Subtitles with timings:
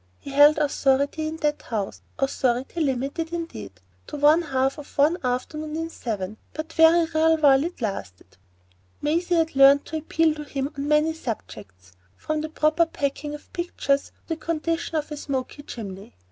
[0.17, 3.73] He held authority in that house,—authority limited, indeed,
[4.07, 8.35] to one half of one afternoon in seven, but very real while it lasted.
[8.99, 13.53] Maisie had learned to appeal to him on many subjects, from the proper packing of
[13.53, 16.15] pictures to the condition of a smoky chimney.